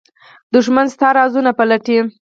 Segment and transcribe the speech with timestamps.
[0.53, 1.97] دښمن ستا رازونه پلټي